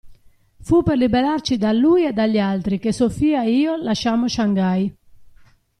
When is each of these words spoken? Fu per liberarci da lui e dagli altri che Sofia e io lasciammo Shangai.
Fu 0.61 0.81
per 0.81 0.97
liberarci 0.97 1.57
da 1.57 1.71
lui 1.73 2.05
e 2.07 2.11
dagli 2.11 2.39
altri 2.39 2.79
che 2.79 2.91
Sofia 2.91 3.43
e 3.43 3.51
io 3.55 3.75
lasciammo 3.75 4.27
Shangai. 4.27 4.91